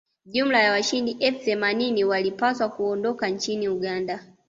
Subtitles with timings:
[0.25, 4.25] jumla ya wahidi elfu themanini walipaswa kuondoka nchini uganda